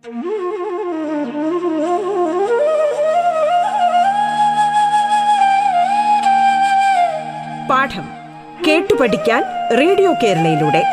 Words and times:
പാഠം 0.00 0.12
കേട്ടു 8.66 8.94
പഠിക്കാൻ 9.00 9.42
റേഡിയോ 9.78 10.12
കേരളയിലൂടെ. 10.12 10.84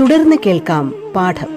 തുടർന്ന് 0.00 0.36
കേൾക്കാം 0.46 1.12
പാഠം. 1.16 1.48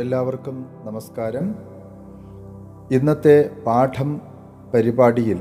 എല്ലാവർക്കും 0.00 0.66
നമസ്കാരം. 0.84 1.75
ഇന്നത്തെ 2.90 3.50
പാഠം 3.66 4.20
പരിപാടിയിൽ 4.74 5.38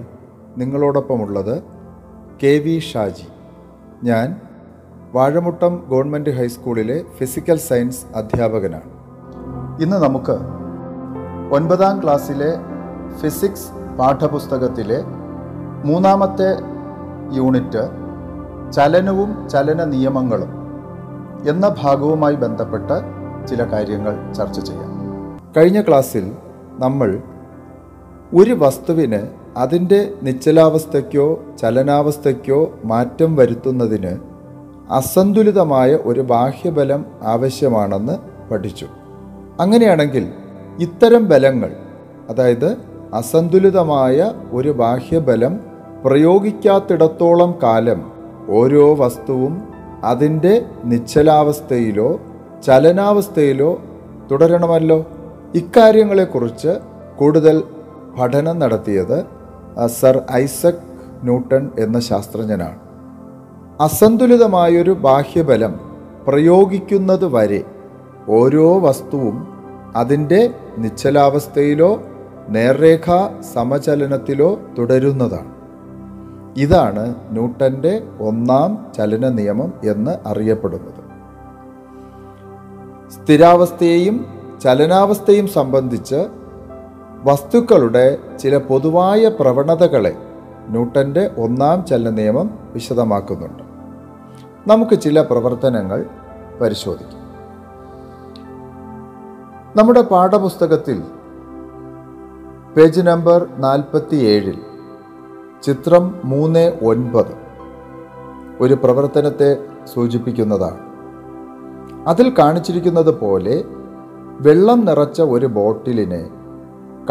നിങ്ങളോടൊപ്പമുള്ളത് 0.57 1.63
കെ 2.43 2.57
വി 2.57 2.79
ഷാജി. 2.79 3.27
ഞാൻ 4.03 4.35
വാഴമുട്ടം 5.13 5.83
ഗവൺമെന്റ് 5.91 6.29
ഹൈസ്കൂളിലെ 6.29 7.03
ഫിസിക്കൽ 7.17 7.57
സയൻസ് 7.57 8.05
അധ്യാപകനാണ്. 8.15 8.89
ഇന്ന് 9.83 9.97
നമുക്ക് 10.03 10.37
ഒൻപതാം 11.55 12.03
ക്ലാസ്സിലെ 12.03 12.49
ഫിസിക്സ് 13.19 13.69
പാഠപുസ്തകത്തിലെ 13.99 14.99
മൂന്നാമത്തെ 15.85 16.49
യൂണിറ്റ് 17.37 17.83
ചലനവും 18.71 19.49
ചലന 19.49 19.83
നിയമങ്ങളും 19.83 20.51
എന്ന 21.49 21.75
ഭാഗവുമായി 21.81 22.35
ബന്ധപ്പെട്ട് 22.35 22.97
ചില 23.47 23.63
കാര്യങ്ങൾ 23.63 24.33
ചർച്ച 24.33 24.59
ചെയ്യാം. 24.59 24.91
കഴിഞ്ഞ 25.57 25.81
ക്ലാസ്സിൽ 25.81 26.25
നമ്മൾ 26.79 27.21
ഒരു 28.35 28.51
വസ്തുവിന് 28.51 29.27
അതിന്റെ 29.57 30.11
നിശ്ചലാവസ്ഥയ്ക്കോ 30.23 31.43
ചലനാവസ്ഥയ്ക്കോ 31.61 32.79
മാറ്റം 32.85 33.35
വരുത്തുന്നതിന് 33.35 34.17
അസന്തുലിതമായ 34.91 35.95
ഒരു 35.95 36.21
ബാഹ്യബലം 36.21 37.05
ആവശ്യമാണെന്ന് 37.23 38.13
പഠിച്ചു. 38.51 38.87
അങ്ങനെയാണെങ്കിൽ 39.59 40.27
ഇത്തരം 40.79 41.25
ബലങ്ങൾ 41.25 41.71
അതായത് 42.29 42.77
അസന്തുലിതമായ 43.13 44.31
ഒരു 44.51 44.69
ബാഹ്യബലം 44.69 45.59
പ്രയോഗിക്കാത്തിടത്തോളം 46.05 47.55
കാലം 47.63 48.11
ഓരോ 48.49 48.95
വസ്തുവും 48.95 49.63
അതിന്റെ 50.03 50.65
നിശ്ചലാവസ്ഥയിലോ 50.85 52.19
ചലനാവസ്ഥയിലോ 52.65 53.81
തുടരണമല്ലോ? 54.31 55.05
ഇക്കാര്യങ്ങളെക്കുറിച്ച് 55.55 56.79
കൂടുതൽ 57.17 57.63
പഠനം 58.19 58.59
നടത്തിയത് 58.59 59.25
സർ 59.85 60.21
ഐസക് 60.31 60.83
ന്യൂട്ടൺ 61.23 61.69
എന്ന 61.79 61.99
ശാസ്ത്രജ്ഞനാണ്. 61.99 62.79
അസന്തുലിതമായൊരു 63.81 64.91
ബാഹ്യബലം 64.91 65.79
പ്രയോഗിക്കുന്നത് 66.27 67.25
വരെ 67.25 67.63
ഓരോ 68.29 68.79
വസ്തുവും 68.79 69.47
അതിന്റെ 69.95 70.49
നിശ്ചലാവസ്ഥയിലോ 70.77 72.03
നേർരേഖാ 72.49 73.41
സമചലനത്തിലോ 73.53 74.59
തുടരുന്നതാണ്. 74.79 75.55
ഇതാണ് 76.57 77.15
ന്യൂട്ടന്റെ 77.29 78.03
ഒന്നാം 78.19 78.87
ചലന 78.97 79.29
നിയമം 79.29 79.73
എന്ന് 79.83 80.27
അറിയപ്പെടുന്നത്. 80.27 81.05
സ്ഥിരാവസ്ഥയെയും 83.11 84.25
ചലനാവസ്ഥയും 84.63 85.47
സംബന്ധിച്ച് 85.47 86.25
വസ്തുക്കളുടെ 87.25 88.17
ചില 88.39 88.57
പൊതുവായ 88.57 89.29
പ്രവണതകളെ 89.29 90.17
ന്യൂട്ടന്റെ 90.69 91.31
ഒന്നാം 91.37 91.85
ചലന 91.85 92.09
നിയമം 92.09 92.59
വിശദമാക്കുന്നുണ്ട്. 92.73 93.63
നമുക്ക് 94.67 94.99
ചില 94.99 95.21
പ്രവർത്തനങ്ങൾ 95.21 96.05
പരിശോധിക്കാം. 96.61 97.21
നമ്മുടെ 99.75 100.01
പാഠപുസ്തകത്തിൽ 100.01 101.03
പേജ് 102.77 103.01
നമ്പർ 103.01 103.47
നാൽപ്പത്തി 103.57 104.15
ഏഴിൽ 104.15 104.59
ചിത്രം 105.63 106.21
മൂന്ന് 106.25 106.73
ഒൻപത് 106.83 107.35
ഒരു 108.59 108.73
പ്രവർത്തനത്തെ 108.73 109.57
സൂചിപ്പിക്കുന്നതാണ്. 109.93 110.79
അതിൽ 112.07 112.33
കാണിച്ചിരിക്കുന്നത് 112.39 113.19
പോലെ 113.19 113.63
വെള്ളം 114.39 114.85
നിറച്ച 114.85 115.21
ഒരു 115.21 115.45
ബോട്ടിലിനെ 115.45 116.29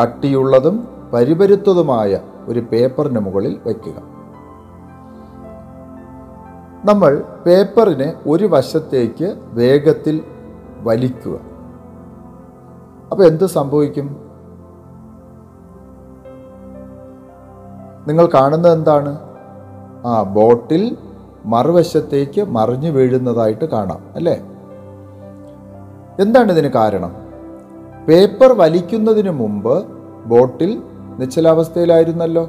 കട്ടിയുള്ളതും 0.03 0.89
പരിപരുത്തതുമായ 1.15 2.21
ഒരു 2.49 2.61
പേപ്പറിന് 2.61 3.19
മുകളിൽ 3.19 3.61
വയ്ക്കുക. 3.67 4.15
നമ്മൾ 6.85 7.25
പേപ്പറിനെ 7.47 8.15
ഒരു 8.27 8.45
വശത്തേക്ക് 8.45 9.37
വേഗത്തിൽ 9.43 10.25
വലിക്കുക. 10.81 11.41
അപ്പോൾ 13.11 13.25
എന്ത് 13.25 13.47
സംഭവിക്കും? 13.47 14.17
നിങ്ങൾ 18.09 18.27
കാണുന്നത് 18.27 18.73
എന്താണ്? 18.73 19.19
ആ 20.07 20.23
ബോട്ടിൽ 20.23 20.97
മറുവശത്തേക്ക് 21.47 22.49
മറിഞ്ഞു 22.49 22.91
വീഴുന്നതായിട്ട് 22.91 23.65
കാണാം 23.65 23.99
അല്ലേ? 24.17 24.41
എന്താണ് 26.21 26.53
ഇതിന് 26.53 26.69
കാരണം? 26.69 27.24
പേപ്പർ 28.09 28.53
വലിക്കുന്നതിന് 28.53 29.31
മുമ്പ് 29.31 29.75
ബോട്ടിൽ 30.27 30.83
നിശ്ചലാവസ്ഥയിലായിരുന്നല്ലോ. 31.19 32.45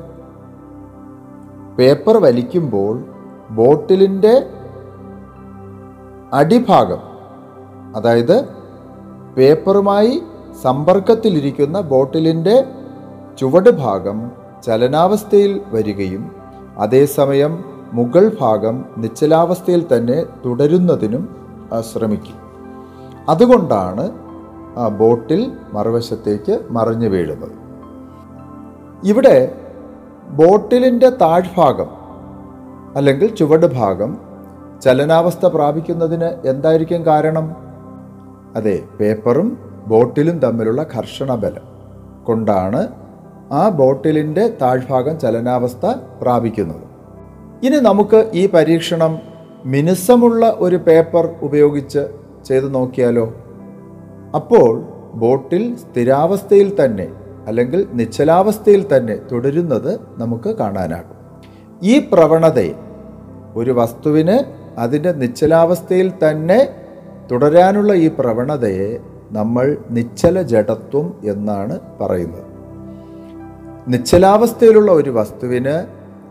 പേപ്പർ 1.80 2.18
വലിക്കുമ്പോൾ 2.18 3.04
ബോട്ടിലിന്റെ 3.50 4.48
അടിഭാഗം 6.34 7.02
അതായത് 7.96 8.38
പേപ്പറുമായി 9.38 10.22
സമ്പർക്കത്തിലിരിക്കുന്ന 10.62 11.82
ബോട്ടിലിന്റെ 11.82 12.66
ചുവട് 13.40 13.70
ഭാഗം 13.70 14.32
ചലനാവസ്ഥയിൽ 14.66 15.62
വരികയും 15.68 16.32
അതേസമയം 16.78 17.64
മുകൾ 17.94 18.32
ഭാഗം 18.42 18.86
നിശ്ചലാവസ്ഥയിൽ 18.98 19.86
തന്നെ 19.94 20.24
തുടരുന്നതിനും 20.46 21.24
ശ്രമിക്കും. 21.94 22.38
അതുകൊണ്ടാണ് 23.30 24.25
ആ 24.78 24.88
ബോട്ടിൽ 24.88 25.52
മറുവശത്തേക്ക് 25.74 26.60
മറിഞ്ഞു 26.72 27.08
വീഴുന്നത്. 27.08 27.52
ഇവിടെ 29.04 29.38
ബോട്ടിലിന്റെ 30.30 31.10
താഴ്ഭാഗം 31.10 31.90
അല്ലെങ്കിൽ 32.96 33.36
ചുവട് 33.36 33.66
ഭാഗം 33.66 34.18
ചലനാവസ്ഥ 34.82 35.46
പ്രാപിക്കുന്നതിന് 35.46 36.48
എന്തായിരിക്കും 36.50 37.06
കാരണം? 37.06 37.56
അതെ 38.56 38.84
പേപ്പറും 39.00 39.58
ബോട്ടിലും 39.88 40.40
തമ്മിലുള്ള 40.40 40.86
ഘർഷണ 40.96 41.36
ബലം 41.36 41.66
കൊണ്ടാണ് 42.26 42.88
ആ 43.54 43.70
ബോട്ടിലിന്റെ 43.70 44.58
താഴ്ഭാഗം 44.62 45.20
ചലനാവസ്ഥ 45.20 45.86
പ്രാപിക്കുന്നത്. 46.22 46.86
ഇനി 47.64 47.76
നമുക്ക് 47.76 48.32
ഈ 48.34 48.46
പരീക്ഷണം 48.48 49.20
മിനുസമുള്ള 49.66 50.56
ഒരു 50.60 50.76
പേപ്പർ 50.76 51.30
ഉപയോഗിച്ച് 51.42 52.08
ചെയ്തു 52.46 52.66
നോക്കിയാലോ? 52.68 53.45
അപ്പോൾ 54.36 54.84
ബോട്ടിൽ 55.14 55.76
സ്ഥിരാവസ്ഥയിൽ 55.76 56.70
തന്നെ 56.84 57.08
അല്ലെങ്കിൽ 57.48 57.88
നിശ്ചലാവസ്ഥയിൽ 57.94 58.98
തന്നെ 58.98 59.16
തുടരുന്നത് 59.32 60.00
നമുക്ക് 60.18 60.50
കാണാനാകും. 60.50 61.18
ഈ 61.84 62.00
പ്രവണതയെ 62.14 62.74
ഒരു 63.56 63.72
വസ്തുവിന് 63.72 64.38
അതിന്റെ 64.78 65.12
നിശ്ചലാവസ്ഥയിൽ 65.12 66.12
തന്നെ 66.24 66.60
തുടരാനുള്ള 67.32 67.94
ഈ 67.94 68.08
പ്രവണതയെ 68.08 68.90
നമ്മൾ 69.32 69.78
നിശ്ചല 69.90 70.42
ജഡത്വം 70.42 71.06
എന്നാണ് 71.24 71.80
പറയുന്നത്. 72.02 72.44
നിശ്ചലാവസ്ഥയിലുള്ള 73.88 74.92
ഒരു 74.92 75.10
വസ്തുവിന് 75.10 75.76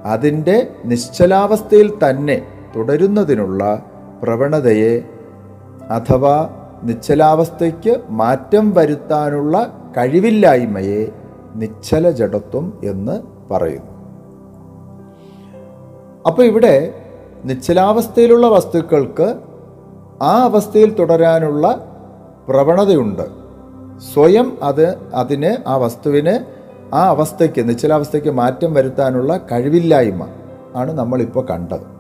അതിന്റെ 0.05 0.67
നിശ്ചലാവസ്ഥയിൽ 0.84 1.93
തന്നെ 2.05 2.43
തുടരുന്നതിനുള്ള 2.76 3.82
പ്രവണതയെ 4.23 4.94
അഥവാ 5.90 6.37
നിശ്ചലാവസ്ഥയ്ക്ക് 6.84 8.00
മാറ്റം 8.10 8.75
വരുത്താനുള്ള 8.75 9.72
കഴിവില്ലായ്മയെ 9.96 11.12
നിശ്ചല 11.56 12.10
ജഡത്വം 12.10 12.81
എന്ന് 12.84 13.20
പറയുന്നു. 13.50 13.94
അപ്പോൾ 16.26 16.42
ഇവിടെ 16.42 16.94
നിശ്ചലാവസ്ഥയിലുള്ള 17.44 18.46
വസ്തുക്കൾക്ക് 18.46 19.34
ആ 20.22 20.42
അവസ്ഥയിൽ 20.42 20.94
തുടരാനുള്ള 20.94 21.86
പ്രവണതയുണ്ട്. 22.48 23.22
സ്വയം 24.14 24.58
അത് 24.62 24.98
അതിന് 25.14 25.69
ആ 25.69 25.76
വസ്തുവിന് 25.76 26.64
ആ 26.94 27.08
അവസ്ഥയ്ക്ക് 27.08 27.69
നിശ്ചലാവസ്ഥയ്ക്ക് 27.69 28.31
മാറ്റം 28.31 28.75
വരുത്താനുള്ള 28.75 29.40
കഴിവില്ലായ്മ 29.52 30.28
ആണ് 30.75 30.92
നമ്മളിപ്പോൾ 30.92 31.46
കണ്ടത്. 31.46 31.94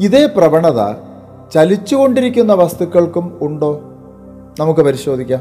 ഇതേ 0.00 0.26
പ്രവണത 0.26 1.11
ചലിച്ചുകൊണ്ടിരിക്കുന്ന 1.52 2.54
വസ്തുക്കൾക്കും 2.54 3.38
ഉണ്ടോ? 3.42 3.80
നമുക്ക് 4.60 4.80
പരിശോധിക്കാം. 4.80 5.40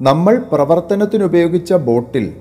നമ്മൾ 0.00 0.42
പ്രവർത്തനത്തിനുപയോഗിച്ച 0.52 1.74
ബോട്ടിൽ 1.74 2.36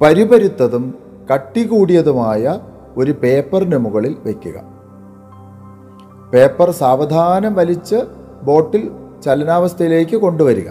പരിപരുത്തതും 0.00 0.94
കട്ടി 1.32 1.62
കൂടിയതുമായ 1.64 2.60
ഒരു 2.96 3.12
പേപ്പറിന് 3.12 3.76
മുകളിൽ 3.76 4.16
വയ്ക്കുക 4.24 4.60
പേപ്പർ 6.34 6.70
സാവധാനം 6.70 7.54
വലിച്ച് 7.54 7.96
ബോട്ടിൽ 8.42 8.90
ചലനാവസ്ഥയിലേക്ക് 9.24 10.16
കൊണ്ടുവരിക. 10.16 10.70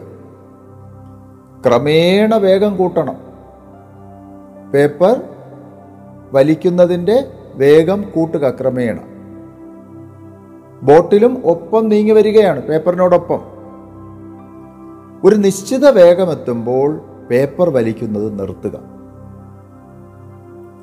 ക്രമേണ 1.65 2.35
വേഗം 2.35 2.77
കൂട്ടണം. 2.77 3.15
പേപ്പർ 4.73 5.21
വലിക്കുന്നതിന്റെ 6.33 7.31
വേഗം 7.59 8.01
കൂട്ടുക 8.15 8.49
ക്രമേണ 8.49 8.99
ബോട്ടിലും 10.83 11.41
ഒപ്പം 11.45 11.89
നീങ്ങി 11.89 12.11
വരികയാണ് 12.11 12.61
പേപ്പറിനോടൊപ്പം. 12.61 13.39
ഒരു 15.23 15.35
നിശ്ചിത 15.35 15.89
വേഗമെത്തുമ്പോൾ 15.89 17.01
പേപ്പർ 17.31 17.69
വലിക്കുന്നത് 17.69 18.39
നിർത്തുക. 18.39 18.79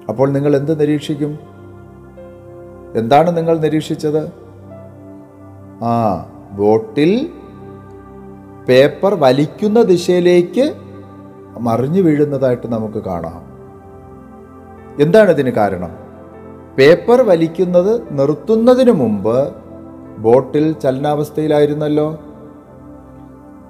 അപ്പോൾ 0.09 0.31
നിങ്ങൾ 0.31 0.57
എന്ത് 0.57 0.81
നിരീക്ഷിക്കും? 0.81 1.39
എന്താണ് 2.95 3.37
നിങ്ങൾ 3.37 3.59
നിരീക്ഷിച്ചത്? 3.59 4.33
ആ 5.85 6.27
ബോട്ടിൽ 6.53 7.31
പേപ്പർ 8.69 9.15
വലിക്കുന്ന 9.15 9.83
ദിശയിലേക്ക് 9.83 10.75
മറിഞ്ഞു 11.61 12.03
വീഴുന്നതായിട്ട് 12.03 12.67
നമുക്ക് 12.67 13.03
കാണാം. 13.05 13.43
എന്താണ് 15.03 15.31
ഇതിന് 15.31 15.51
കാരണം? 15.51 16.06
പേപ്പർ 16.79 17.23
വലിക്കുന്നത് 17.23 18.03
നിർത്തുന്നതിന് 18.11 18.91
മുമ്പ് 18.91 19.55
ബോട്ടിൽ 20.19 20.73
ചലനാവസ്ഥയിലായിരുന്നല്ലോ. 20.73 22.19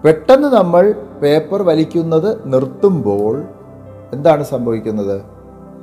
പെട്ടെന്ന് 0.05 0.49
നമ്മൾ 0.49 0.94
പേപ്പർ 1.23 1.62
വലിക്കുന്നത് 1.62 2.55
നിർത്തുമ്പോൾ 2.55 3.44
എന്താണ് 4.12 4.43
സംഭവിക്കുന്നത്? 4.43 5.23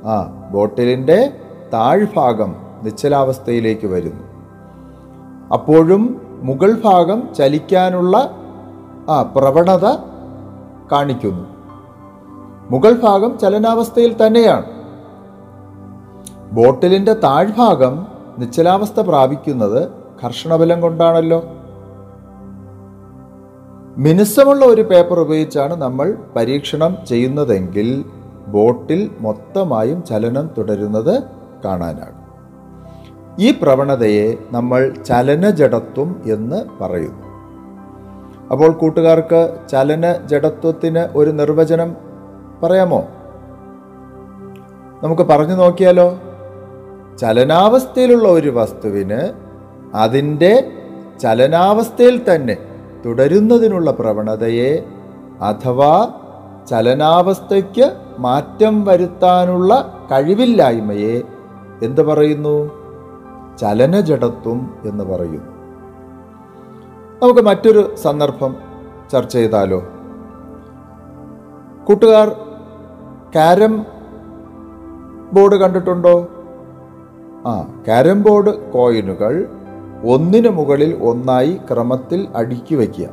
ആ 0.04 0.48
ബോട്ടിലിന്റെ 0.52 1.32
താഴ്ഭാഗം 1.72 2.56
നിശ്ചലാവസ്ഥയിലേക്ക് 2.82 3.86
വരുന്നു. 3.86 4.24
അപ്പോഴും 5.52 6.20
മുകൾ 6.42 6.80
ഭാഗം 6.84 7.34
ചലിക്കാനുള്ള 7.34 8.30
ആ 9.08 9.22
പ്രവണത 9.22 9.86
കാണിക്കുന്നു. 10.92 11.44
മുകൾ 12.70 12.92
ഭാഗം 12.92 13.38
ചലനാവസ്ഥയിൽ 13.38 14.26
തന്നെയാണ്. 14.26 14.83
ബോട്ടിലിന്റെ 16.54 17.12
താഴ്ഭാഗം 17.12 18.06
നിശ്ചലാവസ്ഥ 18.38 19.00
പ്രാപിക്കുന്നത് 19.00 19.88
കർഷണബലം 20.24 20.80
കൊണ്ടാണല്ലോ. 20.80 21.44
മിനുസമുള്ള 23.96 24.64
ഒരു 24.64 24.82
പേപ്പർ 24.82 25.20
ഉപയോഗിച്ചാണ് 25.20 25.82
നമ്മൾ 25.82 26.14
പരീക്ഷണം 26.36 26.96
ചെയ്യുന്നതെങ്കിൽ 27.08 28.04
ബോട്ടിൽ 28.46 29.10
മൊത്തമായും 29.20 30.02
ചലനം 30.02 30.50
തുടരുന്നത് 30.58 31.22
കാണാനാകും. 31.64 32.24
ഈ 33.38 33.54
പ്രവണതയെ 33.62 34.34
നമ്മൾ 34.52 34.94
ചലനജഡത്വം 35.06 36.22
എന്ന് 36.26 36.82
പറയുന്നു. 36.82 37.24
അപ്പോൾ 38.50 38.70
കൂട്ടുകാർക്ക് 38.70 39.56
ചലനജഡത്വത്തിന് 39.68 41.08
ഒരു 41.16 41.30
നിർവചനം 41.30 41.96
പറയാമോ? 42.62 43.02
നമുക്ക് 45.02 45.22
പറഞ്ഞു 45.22 45.54
നോക്കിയാലോ? 45.54 46.18
ചലനാവസ്ഥയിലുള്ള 47.18 48.28
ഒരു 48.28 48.48
വസ്തുവിന് 48.48 49.32
അതിന്റെ 49.94 50.72
ചലനാവസ്ഥയിൽ 51.20 52.34
തന്നെ 52.34 52.56
തുടരുന്നതിനുള്ള 53.06 53.90
പ്രവണതയെ 53.90 54.86
അഥവാ 55.42 56.08
ചലനാവസ്ഥയ്ക്ക് 56.70 57.92
മാറ്റം 58.18 58.84
വരുത്താനുള്ള 58.84 59.98
കഴിവില്ലായ്മയെ 60.12 61.22
എന്ത് 61.82 62.02
പറയുന്നു? 62.02 62.70
ചലനജടത്വം 63.56 64.76
എന്ന് 64.84 65.04
പറയുന്നു. 65.04 65.54
നമുക്ക് 67.22 67.40
മറ്റൊരു 67.40 67.94
സന്ദർഭം 67.96 68.56
ചർച്ച 69.12 69.32
ചെയ്താലോ? 69.32 69.84
കൂട്ടുകാർ 71.84 72.36
കാരം 73.36 73.86
ബോർഡ് 75.32 75.56
കണ്ടിട്ടുണ്ടോ? 75.56 76.28
ആ 77.46 77.82
കാരം 77.88 78.22
ബോർഡ് 78.22 78.72
കോയിനുകൾ 78.72 79.48
ഒന്നിനു 80.08 80.48
മുകളിൽ 80.48 80.94
ഒന്നായി 81.02 81.60
ക്രമത്തിൽ 81.70 82.28
അടുക്കി 82.36 82.74
വയ്ക്കുക. 82.74 83.08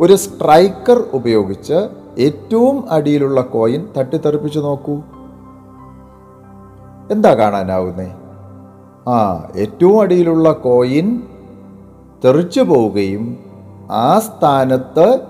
ഒരു 0.00 0.16
സ്ട്രൈക്കർ 0.16 1.04
ഉപയോഗിച്ച് 1.12 1.88
ഏറ്റവും 2.18 2.90
അടിയിലുള്ള 2.90 3.40
കോയിൻ 3.40 3.88
തട്ടിത്തെറിപ്പിച്ചു 3.98 4.58
നോക്കൂ. 4.58 5.02
എന്താ 7.10 7.34
കാണാനാവുന്നേ? 7.34 8.14
ആ 9.08 9.48
ഏറ്റവും 9.56 10.00
അടിയിലുള്ള 10.00 10.52
കോയിൻ 10.52 11.22
തെറിച്ചു 12.24 12.60
പോവുകയും 12.60 13.36
ആ 13.90 14.18
സ്ഥാനത്ത് 14.18 15.20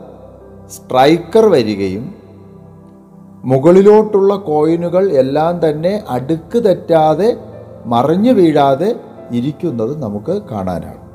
സ്ട്രൈക്കർ 0.71 1.47
വരികയും 1.47 2.18
മുകളിലോട്ടുള്ള 3.45 4.37
കോയിനുകൾ 4.37 5.13
എല്ലാം 5.13 5.69
തന്നെ 5.69 6.05
അടുക്ക് 6.09 6.65
തെറ്റാതെ 6.65 7.37
മറിഞ്ഞു 7.87 8.33
വീഴാതെ 8.33 9.01
ഇരിക്കുന്നത് 9.33 10.03
നമുക്ക് 10.03 10.43
കാണാനാണ്. 10.51 11.09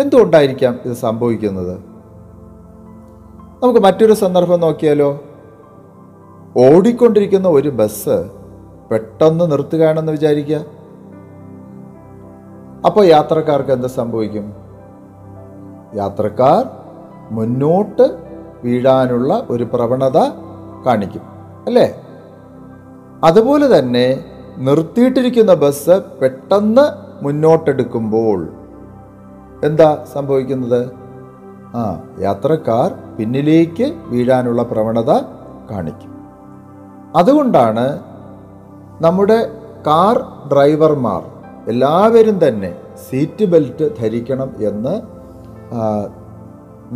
എന്തുകൊണ്ടായിരിക്കാം 0.00 0.78
ഇത് 0.84 0.92
സംഭവിക്കുന്നത്? 0.92 1.78
നമുക്ക് 3.62 3.80
മറ്റൊരു 3.80 4.12
സന്ദർഭം 4.12 4.60
നോക്കിയാലോ. 4.60 5.20
ഓടിക്കൊണ്ടിരിക്കുന്ന 6.56 7.48
ഒരു 7.48 7.68
ബസ് 7.68 8.30
പെട്ടെന്ന് 8.90 9.52
നിർത്തുകയാണെന്ന് 9.52 10.12
വിചാരിക്കുക. 10.12 10.64
അപ്പോൾ 12.86 13.04
യാത്രക്കാർക്ക് 13.04 13.70
എന്ത് 13.70 13.86
സംഭവിക്കും? 13.86 14.52
യാത്രക്കാർ 15.94 16.68
മുന്നോട്ട് 17.30 18.25
വീഴാനുള്ള 18.66 19.30
ഒരു 19.54 19.64
പ്രവണത 19.72 20.18
കാണിക്കും 20.86 21.24
അല്ലേ? 21.68 21.86
അതുപോലെ 23.28 23.66
തന്നെ 23.74 24.06
നിർത്തിയിട്ടിരിക്കുന്ന 24.66 25.52
ബസ് 25.62 25.96
പെട്ടെന്ന് 26.20 26.84
മുന്നോട്ടെടുക്കുമ്പോൾ 27.24 28.38
എന്താ 29.68 29.90
സംഭവിക്കുന്നത്? 30.14 30.80
ആ 31.78 31.82
യാത്രക്കാർ 32.24 32.88
പിന്നിലേക്ക് 33.16 33.86
വീഴാനുള്ള 34.12 34.60
പ്രവണത 34.72 35.12
കാണിക്കും. 35.70 36.12
അതുകൊണ്ടാണ് 37.20 37.86
നമ്മുടെ 39.06 39.38
കാർ 39.88 40.16
ഡ്രൈവർമാർ 40.52 41.22
എല്ലാവരും 41.72 42.36
തന്നെ 42.44 42.70
സീറ്റ് 43.06 43.46
ബെൽറ്റ് 43.52 43.86
ധരിക്കണം 43.98 44.50
എന്ന് 44.70 44.94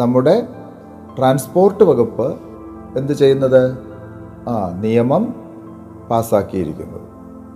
നമ്മുടെ 0.00 0.36
ട്രാൻസ്പോർട്ട് 1.18 1.84
വകുപ്പ് 1.84 2.36
എന്ത് 2.96 3.12
ചെയ്യുന്നത്? 3.12 3.78
ആ 4.48 4.72
നിയമം 4.74 5.34
പാസ്സാക്കിയിരിക്കുന്നത് 6.10 7.00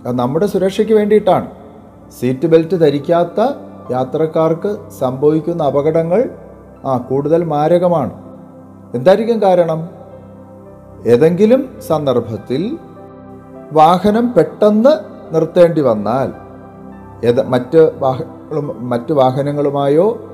അത് 0.07 0.19
നമ്മുടെ 0.19 0.45
സുരക്ഷയ്ക്ക് 0.45 0.93
വേണ്ടിയിട്ടാണ്. 0.93 1.47
സീറ്റ് 2.19 2.47
ബെൽറ്റ് 2.47 2.79
ധരിക്കാത്ത 2.79 3.41
യാത്രക്കാർക്ക് 3.91 4.77
സംഭവിക്കുന്ന 4.99 5.63
അപകടങ്ങൾ 5.63 6.29
ആ 6.85 6.97
കൂടുതൽ 6.97 7.43
മാരകമാണ്. 7.43 8.11
എന്തായിരിക്കും 8.95 9.41
കാരണം? 9.41 9.89
ഏതെങ്കിലും 11.05 11.77
സന്ദർഭത്തിൽ 11.87 12.77
വാഹനം 13.71 14.33
പെട്ടെന്ന് 14.33 14.93
നിർത്തേണ്ടി 15.35 15.81
വന്നാൽ 15.81 16.31
ഏത് 17.27 17.47
മറ്റ് 17.47 17.91
വാഹനങ്ങളും 17.95 18.89
മറ്റ് 18.89 19.13
വാഹനങ്ങളുമായോ 19.13 20.25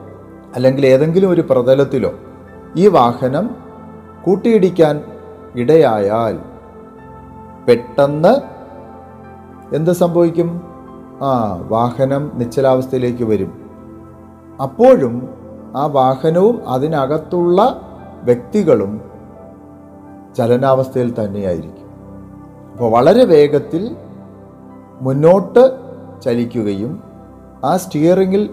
അല്ലെങ്കിൽ 0.55 0.85
ഏതെങ്കിലും 0.85 1.29
ഒരു 1.29 1.41
പ്രതലത്തിലോ 1.41 2.11
ഈ 2.75 2.87
വാഹനം 2.87 3.55
കൂട്ടിയിടിക്കാൻ 4.25 5.03
ഇടയായാൽ 5.55 6.39
പെട്ടെന്ന് 7.67 8.41
എന്ത് 9.75 9.91
സംഭവിക്കും? 9.91 10.61
ആ 11.21 11.63
വാഹനം 11.67 12.31
നിശ്ചലാവസ്ഥയിലേക്ക് 12.35 13.23
വരും. 13.23 13.51
അപ്പോഴും 14.61 15.29
ആ 15.75 15.85
വാഹനവും 15.85 16.69
അതിനകത്തുള്ള 16.69 17.81
വ്യക്തികളും 18.23 19.01
ചലനാവസ്ഥയിൽ 20.37 21.25
തന്നെയായിരിക്കും. 21.25 21.89
അപ്പോൾ 22.71 22.91
വളരെ 22.91 23.23
വേഗത്തിൽ 23.23 23.95
മുന്നോട്ട് 25.01 25.77
ചലിക്കുകയും 26.21 27.03
ആ 27.63 27.77
സ്റ്റിയറിങ്ങിൽ 27.77 28.49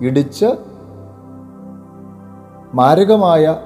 ഇടിച്ച് 0.00 0.75
മാരകമായ 2.76 3.56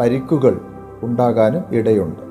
പരിക്കുകൾ 0.00 0.60
ഉണ്ടാകാനും 1.02 1.64
ഇടയുണ്ട്. 1.72 2.22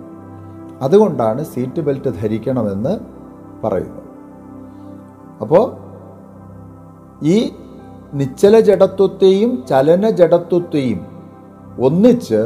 അതുകൊണ്ടാണ് 0.82 1.44
സീറ്റ് 1.44 1.82
ബെൽറ്റ് 1.82 2.12
ധരിക്കണമെന്ന് 2.22 3.00
പറയുന്നത് 3.64 4.04
അപ്പോൾ 5.42 5.66
ഈ 7.24 7.54
നിശ്ചല 8.14 8.60
ജഡത്വത്തെയും 8.60 9.64
ചലന 9.70 10.10
ജഡത്വത്തെയും 10.10 11.02
ഒന്നിച്ച് 11.82 12.42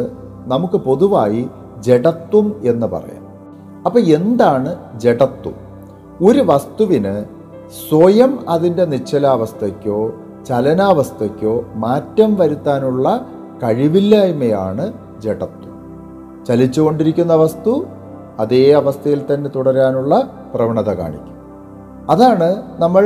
നമുക്ക് 0.45 0.77
പൊതുവായി 0.77 1.49
ജഡത്വം 1.79 2.47
എന്ന് 2.63 2.87
പറയാം. 2.87 3.23
അപ്പം 3.85 4.01
എന്താണ് 4.01 4.99
ജഡത്വം? 4.99 5.57
ഒരു 6.27 6.39
വസ്തുവിന് 6.45 7.25
സ്വയം 7.89 8.39
അതിന്റെ 8.49 8.85
നിശ്ചലാവസ്ഥയ്ക്കോ 8.85 9.99
ചലനാവസ്ഥയ്ക്കോ 10.45 11.65
മാറ്റം 11.75 12.35
വരുത്താനുള്ള 12.35 13.07
കഴിവില്ലായ്മയാണ് 13.63 14.85
ജഡത്വം. 15.21 15.71
ചലിച്ചുകൊണ്ടിരിക്കുന്ന 16.47 17.33
വസ്തു 17.33 17.85
അതേ 18.39 18.71
അവസ്ഥയിൽ 18.71 19.21
തന്നെ 19.25 19.49
തുടരാനുള്ള 19.49 20.13
പ്രവണത 20.55 20.89
കാണിക്കും. 20.89 21.35
അതാണ് 22.09 22.47
നമ്മൾ 22.81 23.03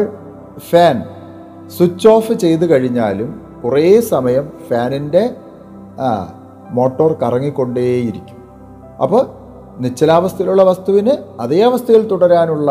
ഫാൻ 0.70 1.04
സ്വിച്ച് 1.78 2.08
ഓഫ് 2.08 2.34
ചെയ്ത് 2.34 2.66
കഴിഞ്ഞാലും 2.66 3.30
കുറേ 3.64 4.00
സമയം 4.00 4.52
ഫാനിന്റെ 4.70 5.24
മോട്ടോർ 6.70 7.14
കറങ്ങിക്കൊണ്ടേയിരിക്കും. 7.14 8.40
അപ്പോൾ 9.02 9.24
നിശ്ചലാവസ്ഥയിലുള്ള 9.80 10.64
വസ്തുവിന് 10.64 11.14
അതേ 11.40 11.60
അവസ്ഥയിൽ 11.62 12.08
തുടരാനുള്ള 12.08 12.70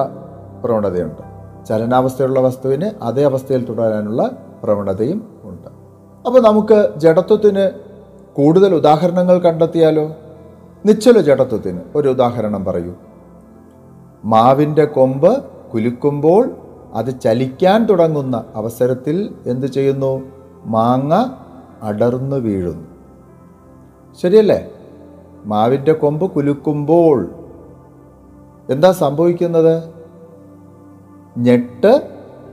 പ്രവണതയുണ്ട്. 0.64 1.22
ചലനാവസ്ഥയിലുള്ള 1.64 2.40
വസ്തുവിന് 2.40 2.90
അതേ 3.02 3.22
അവസ്ഥയിൽ 3.24 3.64
തുടരാനുള്ള 3.64 4.30
പ്രവണതയും 4.62 5.20
ഉണ്ട്. 5.42 5.73
അപ്പോൾ 6.26 6.42
നമുക്ക് 6.42 6.92
ജഡത്വത്തിന് 6.96 7.70
കൂടുതൽ 8.34 8.74
ഉദാഹരണങ്ങൾ 8.74 9.38
കണ്ടെത്തിയാലോ? 9.38 10.16
നിശ്ചല 10.86 11.20
ജഡത്വത്തിന് 11.20 11.80
ഒരു 11.96 12.08
ഉദാഹരണം 12.08 12.64
പറയൂ. 12.64 12.94
മാവിന്റെ 14.24 14.84
കൊമ്പ് 14.84 15.44
കുലുക്കുമ്പോൾ 15.74 16.50
അത് 16.94 17.20
ചലിക്കാൻ 17.20 17.86
തുടങ്ങുന്ന 17.86 18.44
അവസരത്തിൽ 18.54 19.34
എന്തു 19.46 19.66
ചെയ്യുന്നു? 19.66 20.22
മാങ്ങ 20.64 21.30
അടർന്നു 21.82 22.36
വീഴുന്നു. 22.36 22.86
ശരിയല്ലേ? 24.22 24.70
മാവിന്റെ 25.44 25.92
കൊമ്പ് 25.92 26.30
കുലുക്കുമ്പോൾ 26.30 27.28
എന്താ 28.70 28.92
സംഭവിക്കുന്നത്? 28.92 29.82
ഞെട്ട് 31.38 32.08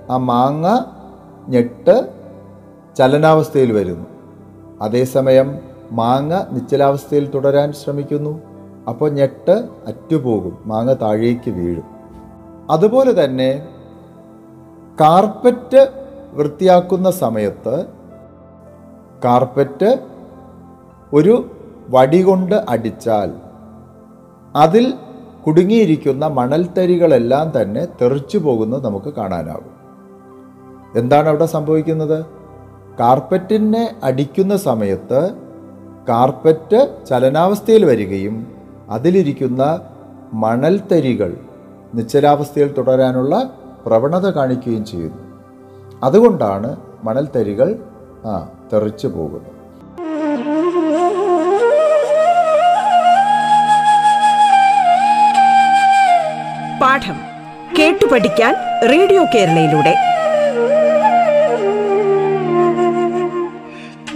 ആ 0.09 0.17
മാങ്ങ 0.17 0.83
ഞെട്ട് 1.47 2.20
ചലനാവസ്ഥയിൽ 2.97 3.71
വരുന്നു. 3.71 4.05
അതേസമയം 4.81 5.59
മാങ്ങ 5.91 6.43
നിശ്ചലാവസ്ഥയിൽ 6.51 7.31
തുടരാൻ 7.31 7.73
ശ്രമിക്കുന്നു. 7.73 8.41
അപ്പോൾ 8.89 9.09
ഞെട്ട് 9.09 9.67
അറ്റുപോകും 9.87 10.57
മാങ്ങ 10.65 10.93
താഴേക്ക് 10.93 11.51
വീഴും. 11.51 11.83
അതുപോലെ 12.69 13.23
തന്നെ 13.23 13.67
കാർപ്പറ്റ് 15.01 15.91
വൃത്തിയാക്കുന്ന 16.33 17.11
സമയത്ത് 17.11 17.85
കാർപ്പറ്റ് 19.25 19.99
ഒരു 21.13 21.51
വടി 21.89 22.21
കൊണ്ട് 22.21 22.65
അടിച്ചാൽ 22.69 23.31
അതിൽ 24.55 24.93
കുടുങ്ങിയിരിക്കുന്ന 25.47 26.27
മണൽത്തരികളെല്ലാം 26.27 27.61
തന്നെ 27.61 27.87
തെറിച്ചു 28.01 28.37
പോകുന്നത് 28.37 28.85
നമുക്ക് 28.85 29.13
കാണാനാകും. 29.13 29.75
എന്താണ് 30.95 31.29
അവിടെ 31.29 31.45
സംഭവിക്കുന്നത്? 31.45 32.40
കാർപ്പറ്റിനെ 33.01 33.95
അടിക്കുന്ന 34.03 34.57
സമയത്ത് 34.57 35.31
കാർപ്പറ്റ് 36.09 37.05
ചലനാവസ്ഥയിൽ 37.09 37.85
വരികയും 37.85 38.47
അതിലിരിക്കുന്ന 38.89 39.79
മണൽത്തരികൾ 40.33 41.37
നിശ്ചലാവസ്ഥയിൽ 41.93 42.73
തുടരാനുള്ള 42.73 43.53
പ്രവണത 43.85 44.29
കാണിക്കുകയും 44.29 44.85
ചെയ്യുന്നു. 44.85 45.23
അതുകൊണ്ടാണ് 46.03 46.77
മണൽത്തരികൾ 47.03 47.79
ആ 48.25 48.49
തെറിച്ചു 48.73 49.07
പോകുന്നത്. 49.07 49.61
പാഠം 56.81 57.17
കേട്ടു 57.79 58.05
പഠിക്കാൻ 58.11 58.55
റേഡിയോ 58.89 59.25
കേരളയിലൂടെ. 59.35 60.10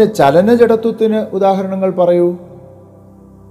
ഇനി 0.00 0.08
ചലനജടത്വത്തിന് 0.08 1.16
ഉദാഹരണങ്ങൾ 1.16 1.90
പറയൂ. 1.90 2.36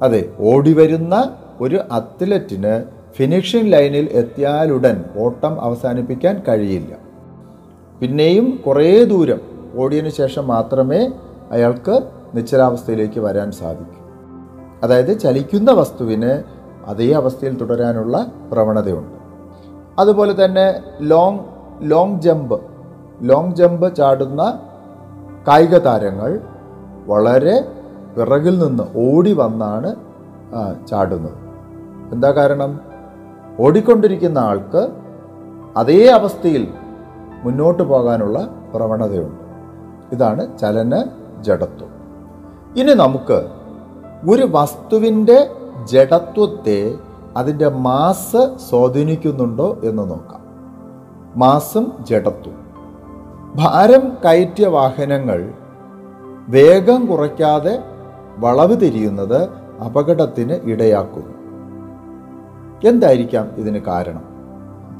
അതെ 0.01 0.29
ഓടിവരുന്ന 0.39 1.35
ഒരു 1.61 1.81
അത്ലറ്റിന് 1.91 2.83
ഫിനിഷിംഗ് 3.13 3.73
ലൈനിൽ 3.73 4.09
എത്തിയാലുടൻ 4.11 5.03
ഓട്ടം 5.17 5.61
അവസാനിപ്പിക്കാൻ 5.61 6.43
കഴിയില്ല. 6.47 6.95
പിന്നെയും 7.99 8.63
കുറേ 8.67 9.03
ദൂരം 9.03 9.41
ഓടിയതിന് 9.77 10.09
ശേഷം 10.09 10.47
മാത്രമേ 10.47 11.09
അയാൾക്ക് 11.51 12.01
നിശ്ചലാവസ്ഥയിലേക്ക് 12.35 13.19
വരാൻ 13.19 13.51
സാധിക്കൂ. 13.51 14.01
അതായത് 14.83 15.19
ചലിക്കുന്ന 15.19 15.71
വസ്തുവിന് 15.71 16.43
അതേ 16.85 17.11
അവസ്ഥയിൽ 17.11 17.57
തുടരാനുള്ള 17.57 18.31
പ്രവണതയുണ്ട്. 18.51 19.17
അതുപോലെ 19.99 20.45
തന്നെ 20.45 20.81
long 21.01 21.39
long 21.81 22.21
jump 22.21 22.61
long 23.21 23.55
jump 23.55 23.95
ചാടുന്ന 23.95 24.59
കായിക 25.47 25.77
താരങ്ങൾ 25.77 26.39
വളരെ 27.07 27.61
പിറകിൽ 28.17 28.59
നിന്ന് 28.59 28.83
ഓടി 28.95 29.33
വന്നാണ് 29.33 29.95
ചാടുന്നത്. 30.87 31.33
എന്താ 32.11 32.31
കാരണം? 32.31 32.79
ഓടിക്കൊണ്ടിരിക്കുന്ന 33.59 34.39
ആൾക്ക് 34.39 34.89
അതേ 35.77 36.09
അവസ്ഥയിൽ 36.09 36.67
മുന്നോട്ട് 37.43 37.83
പോകാനുള്ള 37.83 38.49
പ്രവണതയുണ്ട്. 38.75 39.41
ഇതാണ് 40.11 40.59
ചലന 40.59 41.05
ജഡത്വം. 41.41 41.89
ഇനി 42.75 42.93
നമുക്ക് 42.93 43.47
ഒരു 44.29 44.47
വസ്തുവിന്റെ 44.51 45.51
ജഡത്വത്തെ 45.83 46.95
അതിന്റെ 47.37 47.69
മാസ് 47.69 48.57
സ്വാധീനിക്കുന്നുണ്ടോ 48.69 49.77
എന്ന് 49.83 50.11
നോക്കാം. 50.11 50.41
മാസും 51.35 51.93
ജഡത്വം 52.09 52.68
ഭാരം 53.55 54.17
കയറ്റിയ 54.25 54.67
വാഹനങ്ങൾ 54.67 55.53
വേഗം 56.47 57.05
കുറയ്ക്കാതെ 57.05 57.83
വളവ് 58.37 58.81
തിരിയുന്നത് 58.81 59.49
അപകടത്തിന് 59.85 60.53
ഇടയാക്കുന്നു. 60.63 61.39
എന്തായിരിക്കാം 62.89 63.51
ഇതിന് 63.57 63.79
കാരണം? 63.79 64.23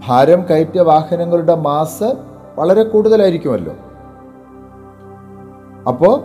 ഭാരം 0.08 0.44
കയറ്റിയ 0.50 0.82
വാഹനങ്ങളുടെ 0.82 1.56
മാസ് 1.56 2.16
വളരെ 2.58 2.84
കൂടുതലായിരിക്കുമല്ലോ. 2.84 3.74
അപ്പോൾ 5.88 6.24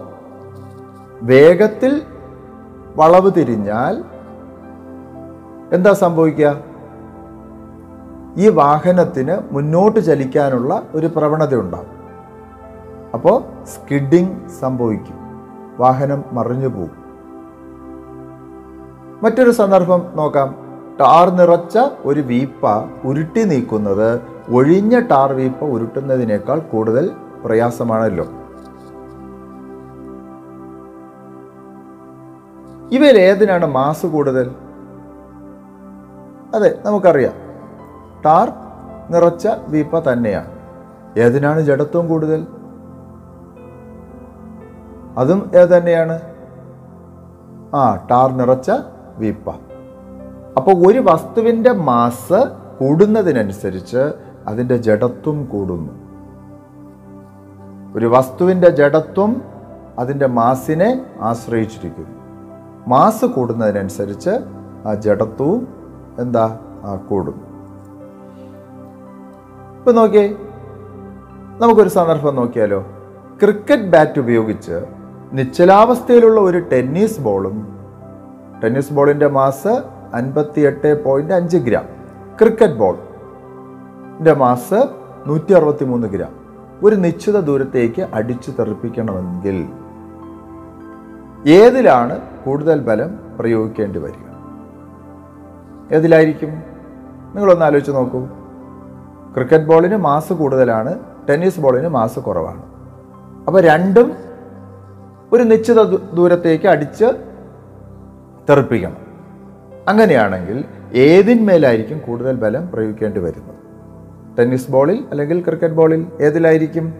വേഗത്തിൽ 1.22 2.02
വളവ് 2.96 3.30
തിരിഞ്ഞാൽ 3.36 4.04
എന്താ 5.72 5.92
സംഭവിക്കുക? 5.92 6.60
ഈ 8.36 8.48
വാഹനത്തിന് 8.48 9.38
മുന്നോട്ട് 9.50 10.00
ചലിക്കാനുള്ള 10.00 10.82
ഒരു 10.94 11.06
പ്രവണത 11.06 11.54
ഉണ്ടാകും 11.54 11.93
അപ്പോൾ 13.14 13.42
സ്കിഡിങ് 13.64 14.48
സംഭവിക്കും. 14.60 15.18
വാഹനം 15.78 16.24
മറിഞ്ഞു 16.32 16.68
പോകും 16.68 17.04
മറ്റൊരു 19.22 19.50
സന്ദർഭം 19.50 20.02
നോക്കാം. 20.16 20.48
ടാർ 21.00 21.30
നിറച്ച 21.30 21.78
ഒരു 22.04 22.20
വീപ്പ 22.20 22.64
ഉരുട്ടി 23.04 23.42
നീക്കുന്നത് 23.42 24.08
ഒഴിഞ്ഞ 24.54 24.98
ടാർ 24.98 25.32
വീപ്പ 25.32 25.64
ഉരുട്ടുന്നതിനേക്കാൾ 25.64 26.58
കൂടുതൽ 26.58 27.10
പ്രയാസമാണല്ലോ. 27.44 28.26
ഇവയിൽ 32.92 33.18
ഏതിനാണ് 33.18 33.66
മാസ് 33.66 34.06
കൂടുതൽ? 34.06 34.50
അതെ 36.54 36.78
നമുക്കറിയാം. 36.86 37.36
ടാർ 38.26 38.52
നിറച്ച 39.10 39.48
വീപ്പ 39.68 39.98
തന്നെയാണ്. 39.98 40.50
ഏതിനാണ് 41.18 41.60
ജഡത്വം 41.60 42.08
കൂടുതൽ? 42.08 42.46
അതും 45.16 45.50
ഏത് 45.54 45.68
തന്നെയാണ്? 45.68 46.20
ആ 47.74 48.06
ടാർ 48.10 48.32
നിറച്ച 48.32 48.70
വീപ്പ. 49.16 49.50
അപ്പോൾ 50.56 50.86
ഒരു 50.86 50.98
വസ്തുവിന്റെ 50.98 51.72
മാസ് 51.72 52.44
കൂടുന്നതിനനുസരിച്ച് 52.80 54.12
അതിന്റെ 54.46 54.76
ജഡത്വം 54.76 55.44
കൂടുന്നു. 55.44 55.92
ഒരു 57.96 58.06
വസ്തുവിന്റെ 58.06 58.70
ജഡത്വം 58.70 59.42
അതിന്റെ 59.98 60.26
മാസിനെ 60.26 61.06
ആശ്രയിച്ചിരിക്കുന്നു. 61.20 62.20
മാസ് 62.88 63.24
കൂടുന്നതിനനുസരിച്ച് 63.24 64.30
ആ 64.86 64.94
ജഡത്വവും 64.94 65.68
എന്താ? 66.18 66.58
ആ 66.84 66.96
കൂടുന്നു. 66.96 67.44
ഇപ്പൊ 69.78 69.92
നോക്കിയേ 69.92 70.36
നമുക്കൊരു 71.60 71.88
സന്ദർഭം 71.88 72.36
നോക്കിയാലോ. 72.36 72.84
ക്രിക്കറ്റ് 73.42 73.90
ബാറ്റ് 73.90 74.20
ഉപയോഗിച്ച് 74.20 74.93
നിശ്ചലാവസ്ഥയിലുള്ള 75.34 76.40
ഒരു 76.40 76.58
ടെന്നീസ് 76.72 77.20
ബോളും 77.20 77.78
ടെന്നീസ് 78.64 78.92
ബോളിന്റെ 78.92 79.26
മാസ് 79.26 79.82
അൻപത്തി 80.14 80.60
എട്ട് 80.60 81.04
പോയിന്റ് 81.04 81.34
അഞ്ച് 81.34 81.56
ഗ്രാം. 81.56 81.84
ക്രിക്കറ്റ് 82.38 82.74
ബോളിന്റെ 82.74 84.34
മാസ് 84.34 84.88
നൂറ്റി 85.26 85.52
അറുപത്തി 85.52 85.84
മൂന്ന് 85.84 86.08
ഗ്രാം. 86.08 86.32
ഒരു 86.84 86.96
നിശ്ചിത 86.96 87.40
ദൂരത്തേക്ക് 87.40 88.08
അടിച്ചു 88.14 88.50
തെറിപ്പിക്കണമെങ്കിൽ 88.50 89.68
ഏതിലാണ് 91.50 92.20
കൂടുതൽ 92.44 92.80
ബലം 92.80 93.18
പ്രയോഗിക്കേണ്ടി 93.38 93.98
വരിക? 93.98 94.26
ഏതിലായിരിക്കും? 95.94 96.50
നിങ്ങളൊന്ന് 97.34 97.64
ആലോചിച്ച് 97.64 97.92
നോക്കൂ. 97.92 98.20
ക്രിക്കറ്റ് 99.34 99.64
ബോളിന് 99.64 99.96
മാസ് 99.96 100.32
കൂടുതലാണ് 100.32 100.98
ടെന്നീസ് 101.30 101.60
ബോളിന് 101.60 101.88
മാസ് 101.88 102.18
കുറവാണ്. 102.18 102.62
അപ്പോൾ 103.46 103.60
രണ്ടും 103.60 104.12
ഒരു 105.34 105.42
നിശ്ചിത 105.42 105.82
ദൂരത്തേക്ക് 106.14 106.68
അടിച്ച് 106.68 107.04
തെറിപ്പിക്കണം. 108.50 108.96
അങ്ങനെയാണെങ്കിൽ 109.88 110.64
ഏതിന്മേലായിരിക്കും 110.94 111.98
കൂടുതൽ 111.98 112.36
ബലം 112.36 112.70
പ്രയോഗിക്കേണ്ടി 112.70 113.20
വരുന്നത്? 113.20 113.54
ടെന്നീസ് 114.38 114.70
ബോളിൽ 114.70 115.04
അല്ലെങ്കിൽ 115.10 115.44
ക്രിക്കറ്റ് 115.44 115.74
ബോളിൽ 115.74 116.06
ഏതിലായിരിക്കും? 116.20 116.94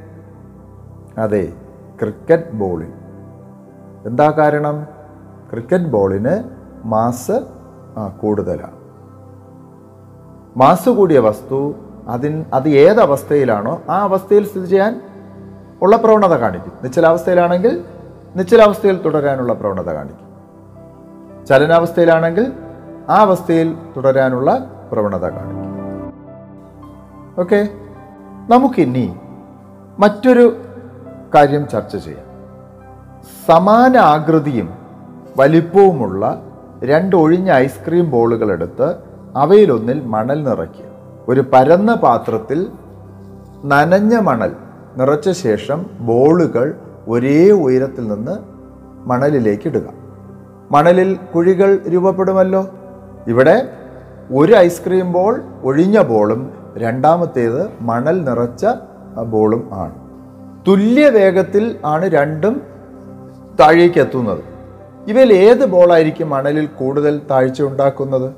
അതെ 1.19 1.53
ക്രിക്കറ്റ് 2.01 2.53
ബോളിൽ. 2.53 2.89
എന്താ 4.07 4.31
കാരണം? 4.31 4.87
ക്രിക്കറ്റ് 5.51 5.85
ബോളിന് 5.85 6.45
മാസ് 6.85 7.41
കൂടുതലാണ്. 8.21 8.77
മാസ് 10.57 10.89
കൂടിയ 10.89 11.19
വസ്തു 11.19 11.75
അതിൻ 12.09 12.45
അത് 12.55 12.69
ഏതവസ്ഥയിലാണോ 12.69 13.83
ആ 13.91 14.01
അവസ്ഥയിൽ 14.03 14.47
സ്ഥിതി 14.47 14.67
ചെയ്യാൻ 14.67 15.01
ഉള്ള 15.83 15.97
പ്രവണത 15.97 16.35
കാണിക്കും. 16.35 16.73
നിശ്ചലാവസ്ഥയിലാണെങ്കിൽ 16.85 17.85
നിശ്ചലാവസ്ഥയിൽ 18.37 19.03
തുടരാനുള്ള 19.03 19.53
പ്രവണത 19.53 19.91
കാണിക്കും. 19.91 20.25
ചലനാവസ്ഥയിലാണെങ്കിൽ 21.47 22.53
ആ 23.09 23.17
അവസ്ഥയിൽ 23.17 23.77
തുടരാനുള്ള 23.97 24.71
പ്രവണത 24.93 25.21
കാണിക്കും. 25.21 25.75
ഓക്കെ? 27.39 27.69
നമുക്കിനി 28.49 29.17
മറ്റൊരു 29.99 30.63
കാര്യം 31.35 31.69
ചർച്ച 31.69 31.97
ചെയ്യാം. 31.97 32.25
സമാന 33.47 33.97
ആകൃതിയും 33.97 34.79
വലിപ്പവുമുള്ള 35.37 36.43
രണ്ട് 36.85 37.17
ഒഴിഞ്ഞ 37.17 37.53
ഐസ്ക്രീം 37.53 38.11
ബോളുകൾ 38.11 38.53
എടുത്ത് 38.53 38.97
അവയിലൊന്നിൽ 39.37 40.05
മണൽ 40.05 40.45
നിറയ്ക്കുക. 40.45 40.85
ഒരു 41.29 41.45
പരന്ന 41.53 41.95
പാത്രത്തിൽ 41.95 42.69
നനഞ്ഞ 43.65 44.19
മണൽ 44.19 44.57
നിറച്ച 44.97 45.31
ശേഷം 45.31 45.87
ബോളുകൾ 46.01 46.75
ഒരേ 47.09 47.51
ഉയരത്തിൽ 47.51 48.09
നിന്ന് 48.09 48.39
മണലിലേക്ക് 49.09 49.69
ഇടുക. 49.69 49.83
മണലിൽ 50.71 51.19
കുഴികൾ 51.35 51.81
രൂപപ്പെടുമല്ലോ? 51.89 52.67
ഇവിടെ 53.27 53.69
ഒരു 54.33 54.53
ഐസ്ക്രീം 54.53 55.13
ബോൾ 55.13 55.43
ഒഴിഞ്ഞ 55.63 56.03
ബോളും 56.03 56.51
രണ്ടാമത്തേത് 56.77 57.71
മണൽ 57.81 58.25
നിറച്ച 58.25 58.67
ബോളും 59.27 59.71
ആണ്. 59.73 59.95
തുല്യ 60.69 61.09
വേഗത്തിൽ 61.09 61.79
ആണ് 61.85 62.07
രണ്ടും 62.09 62.63
താഴേക്ക് 63.61 64.01
എത്തുന്നത്. 64.01 64.45
ഇവയിൽ 65.09 65.33
ഏത് 65.33 65.65
ബോളായിരിക്കും 65.65 66.31
മണലിൽ 66.31 66.67
കൂടുതൽ 66.67 67.21
താഴ്ച 67.31 67.63
ഉണ്ടാക്കുന്നത്? 67.63 68.33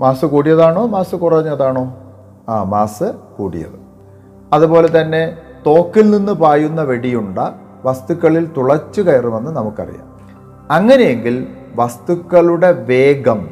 മാസ് 0.00 0.26
കൂടിയതാണോ 0.26 0.86
മാസ് 0.86 1.16
കുറഞ്ഞതാണോ? 1.16 1.96
ആ 2.48 2.62
മാസ് 2.62 3.12
കൂടിയത്. 3.38 3.82
അതുപോലെ 4.52 5.00
തന്നെ 5.00 5.36
തോക്കിൽ 5.66 6.10
നിന്ന് 6.10 6.32
പായുന്ന 6.32 6.82
വെടിയുണ്ട 6.82 7.38
വസ്തുക്കളിൽ 7.84 8.50
തുളച്ചു 8.56 9.00
കയറുമെന്ന് 9.00 9.50
നമുക്കറിയാം. 9.50 10.08
അങ്ങനെയെങ്കിൽ 10.70 11.46
വസ്തുക്കളുടെ 11.76 12.72
വേഗം 12.72 13.48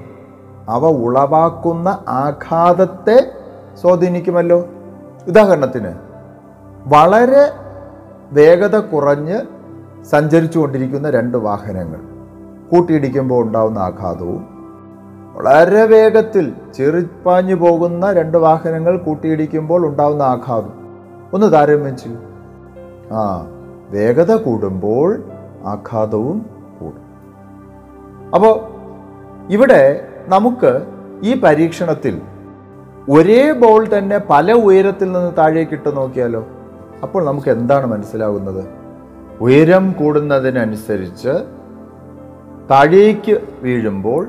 അവ 0.69 0.87
ഉളവാക്കുന്ന 0.87 2.05
ആഘാതത്തെ 2.09 3.33
സ്വാധീനിക്കുമല്ലോ. 3.81 4.65
ഉദാഹരണത്തിന് 5.29 5.93
വളരെ 6.87 7.53
വേഗത 8.33 8.77
കുറഞ്ഞ് 8.77 9.39
സഞ്ചരിച്ചു 10.05 10.59
കൊണ്ടിരിക്കുന്ന 10.59 11.11
രണ്ട് 11.11 11.39
വാഹനങ്ങൾ 11.39 12.01
കൂട്ടിയിടിക്കുമ്പോൾ 12.73 13.45
ഉണ്ടാകുന്ന 13.45 13.79
ആഘാതവും 13.79 14.61
വളരെ 15.35 15.85
വേഗത്തിൽ 15.85 16.53
ചെറിപ്പാഞ്ഞു 16.75 17.55
പോകുന്ന 17.55 18.13
രണ്ട് 18.13 18.39
വാഹനങ്ങൾ 18.39 18.97
കൂട്ടിയിടിക്കുമ്പോൾ 18.97 19.87
ഉണ്ടാകുന്ന 19.87 20.23
ആഘാതം 20.23 20.73
ഒന്ന് 21.35 21.53
താരതമ്യം 21.53 21.97
ചെയ്യൂ. 21.97 22.19
ആ 23.17 23.47
വേഗത 23.91 24.37
കൂടുമ്പോൾ 24.37 25.23
ആഘാതവും 25.65 26.47
കൂടും. 26.81 27.05
അപ്പോൾ 28.35 28.55
ഇവിടെ 29.53 30.07
നമുക്ക് 30.27 30.87
ഈ 31.23 31.41
പരീക്ഷണത്തിൽ 31.41 32.21
ഒരേ 33.09 33.53
ബോൾ 33.53 33.89
തന്നെ 33.99 34.19
പല 34.19 34.53
ഉയരത്തിൽ 34.53 35.13
നിന്ന് 35.13 35.33
താഴേക്ക് 35.39 35.73
ഇട്ട് 35.73 35.97
നോക്കിയാലോ? 35.97 36.47
അപ്പോൾ 37.03 37.25
നമുക്ക് 37.25 37.49
എന്താണ് 37.49 37.87
മനസ്സിലാകുന്നത് 37.87 38.65
ഉയരം 39.41 39.93
കൂടുന്നതിനനുസരിച്ച് 39.93 41.33
താഴേക്ക് 42.71 43.41
വീഴുമ്പോൾ 43.63 44.29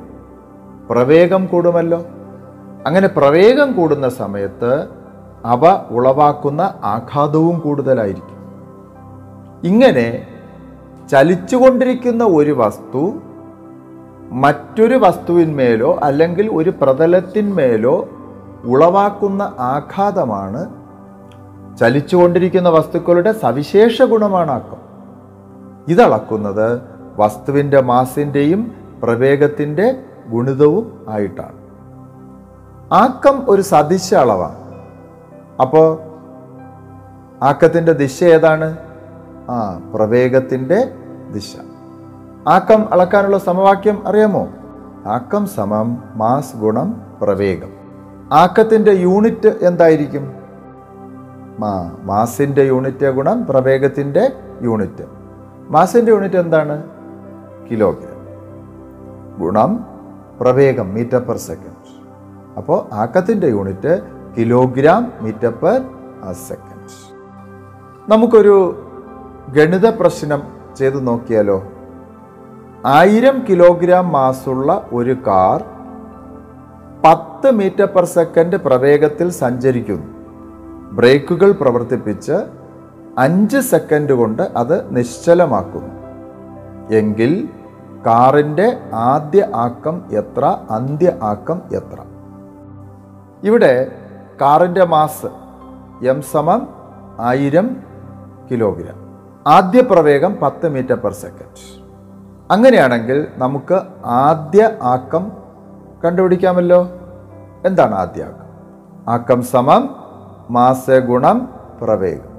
പ്രവേഗം 0.90 1.46
കൂടുമല്ലോ. 1.46 2.06
അങ്ങനെ 2.86 3.08
പ്രവേഗം 3.08 3.72
കൂടുന്ന 3.74 4.10
സമയത്ത് 4.10 4.88
അവ 5.46 5.86
ഉളവാക്കുന്ന 5.90 6.62
ആഘാതവും 6.84 7.60
കൂടുതലായിരിക്കും. 7.60 8.41
ഇങ്ങനെ 9.64 10.28
ചലിച്ചുകൊണ്ടിരിക്കുന്ന 11.12 12.24
ഒരു 12.24 12.52
വസ്തു 12.52 13.14
മറ്റൊരു 14.32 14.96
വസ്തുവിന്മേലോ 14.96 16.00
അല്ലെങ്കിൽ 16.04 16.50
ഒരു 16.54 16.70
പ്രതലത്തിന്മേലോ 16.70 18.10
ഉളവാക്കുന്ന 18.66 19.42
ആഘാതമാണ് 19.60 20.70
ചലിച്ചുകൊണ്ടിരിക്കുന്ന 21.78 22.70
വസ്തുക്കളുടെ 22.70 23.32
സവിശേഷ 23.32 24.02
ഗുണമാണ് 24.02 24.52
ആക്കം. 24.52 24.78
ഇതളക്കുന്നത് 25.88 26.82
വസ്തുവിന്റെ 27.20 27.82
മാസിന്റെയും 27.82 28.72
പ്രവേഗത്തിന്റെ 29.04 30.00
ഗുണിതവും 30.30 31.06
ആയിട്ടാണ്. 31.10 31.62
ആക്കം 32.94 33.50
ഒരു 33.50 33.62
സദിശ 33.62 34.14
അളവാണ്. 34.14 34.86
അപ്പോൾ 35.62 35.98
ആക്കത്തിന്റെ 37.42 37.92
ദിശ 37.92 38.24
ഏതാണ്? 38.24 38.91
ആ 39.52 39.82
പ്രവേഗത്തിന്റെ 39.96 40.92
ദിശ. 41.34 41.56
ആക്കം 42.48 42.94
അളക്കാനുള്ള 42.94 43.38
സമവാക്യം 43.38 44.08
അറിയാമോ? 44.08 44.48
ആക്കം 45.06 45.48
സമം 45.48 46.04
മാസ് 46.16 46.58
ഗുണം 46.58 47.02
പ്രവേഗം. 47.22 47.70
ആക്കത്തിന്റെ 48.32 48.92
യൂണിറ്റ് 48.92 49.48
എന്തായിരിക്കും? 49.48 50.34
മാ 51.60 51.98
മാസിന്റെ 52.02 52.64
യൂണിറ്റ് 52.64 53.12
ഗുണം 53.12 53.46
പ്രവേഗത്തിന്റെ 53.46 54.30
യൂണിറ്റ്. 54.62 55.06
മാസിന്റെ 55.70 56.12
യൂണിറ്റ് 56.12 56.36
എന്താണ്? 56.36 56.84
കിലോഗ്രാം. 57.72 58.22
ഗുണം 59.42 59.86
പ്രവേഗം 60.42 60.94
മീറ്റർ 60.94 61.20
പെർ 61.20 61.38
സെക്കൻഡ്. 61.38 62.06
അപ്പോൾ 62.58 62.94
ആക്കത്തിന്റെ 62.94 63.48
unit 63.48 64.02
kilogram 64.38 65.14
metre 65.22 65.52
per 65.52 65.82
second. 66.34 66.72
നമുക്കൊരു 68.12 68.88
ഗണിത 69.52 69.90
പ്രശ്നം 69.90 70.44
ചെയ്ത് 70.76 71.08
നോക്കിയാലോ? 71.08 71.64
ആയിരം 72.86 73.46
കിലോഗ്രാം 73.50 74.10
മാസുള്ള 74.12 74.90
ഒരു 74.94 75.14
കാർ 75.28 75.64
പത്ത് 77.06 77.52
മീറ്റർ 77.52 77.86
പെർ 77.86 78.06
സെക്കൻഡ് 78.06 78.56
പ്രവേഗത്തിൽ 78.56 79.30
സഞ്ചരിക്കുന്നു. 79.30 80.08
ബ്രേക്കുകൾ 80.92 81.52
പ്രവർത്തിപ്പിച്ച് 81.52 82.38
അഞ്ച് 83.18 83.58
സെക്കൻഡ് 83.58 84.14
കൊണ്ട് 84.14 84.42
അത് 84.42 84.96
നിശ്ചലമാക്കുന്നു. 84.96 85.94
എങ്കിൽ 86.96 87.50
കാറിന്റെ 88.06 88.80
ആദ്യ 88.94 89.48
ആക്കം 89.56 90.04
എത്ര 90.12 90.46
അന്ത്യ 90.72 91.12
ആക്കം 91.24 91.62
എത്ര? 91.76 91.98
ഇവിടെ 93.44 93.92
കാറിന്റെ 94.42 94.86
മാസ് 94.86 95.30
എം 96.06 96.22
സമം 96.22 96.68
ആയിരം 97.20 97.78
കിലോഗ്രാം 98.52 99.01
ആദ്യ 99.48 99.82
പ്രവേഗം 99.82 100.38
പത്ത് 100.42 100.70
മീറ്റർ 100.70 100.96
പെർ 100.96 101.14
സെക്കൻഡ്. 101.14 101.82
അങ്ങനെയാണെങ്കിൽ 102.52 103.28
നമുക്ക് 103.36 103.82
ആദ്യ 104.06 104.70
ആക്കം 104.82 105.32
കണ്ടുപിടിക്കാമല്ലോ. 106.06 106.90
എന്താണ് 107.66 107.96
ആദ്യ 107.96 108.24
ആക്കം? 108.24 108.46
ആക്കം 109.08 109.42
സമം 109.42 109.96
മാസ് 110.50 111.00
ഗുണം 111.00 111.50
പ്രവേഗം. 111.82 112.32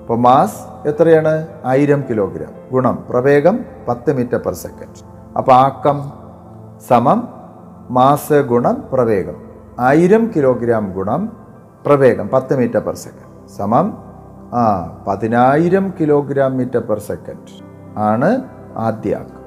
അപ്പോൾ 0.00 0.18
മാസ് 0.18 0.88
എത്രയാണ്? 0.88 1.48
ആയിരം 1.64 2.04
കിലോഗ്രാം. 2.10 2.52
ഗുണം 2.72 3.04
പ്രവേഗം 3.10 3.64
പത്ത് 3.88 4.12
മീറ്റർ 4.12 4.38
പെർ 4.38 4.52
സെക്കൻഡ്. 4.52 5.04
അപ്പോൾ 5.38 5.52
ആക്കം 5.52 6.12
സമം 6.88 7.28
മാസ് 7.90 8.32
ഗുണം 8.32 8.84
പ്രവേഗം. 8.92 9.34
ആയിരം 9.78 10.30
കിലോഗ്രാം 10.36 10.92
ഗുണം 10.92 11.36
പ്രവേഗം 11.86 12.28
പത്ത് 12.28 12.58
മീറ്റർ 12.58 12.78
പെർ 12.78 12.94
സെക്കൻഡ്. 12.94 13.48
സമം 13.48 14.07
ആ 14.54 14.96
പതിനായിരം 15.08 15.94
കിലോഗ്രാം 16.00 16.56
മീറ്റർ 16.56 16.78
പെർ 16.78 16.98
സെക്കൻഡ് 16.98 17.64
ആണ് 17.98 18.42
ആദ്യ 18.76 19.16
ആക്കം. 19.16 19.38